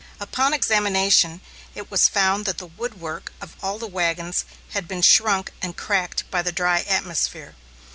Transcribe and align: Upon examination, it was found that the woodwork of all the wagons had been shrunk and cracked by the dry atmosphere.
Upon 0.19 0.51
examination, 0.51 1.41
it 1.75 1.91
was 1.91 2.07
found 2.09 2.45
that 2.47 2.57
the 2.57 2.65
woodwork 2.65 3.33
of 3.39 3.55
all 3.61 3.77
the 3.77 3.85
wagons 3.85 4.45
had 4.71 4.87
been 4.87 5.03
shrunk 5.03 5.51
and 5.61 5.77
cracked 5.77 6.23
by 6.31 6.41
the 6.41 6.51
dry 6.51 6.79
atmosphere. 6.89 7.53